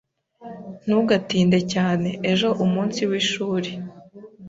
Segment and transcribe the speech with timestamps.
[0.85, 2.09] Ntugatinde cyane.
[2.31, 3.69] Ejo umunsi w'ishuri.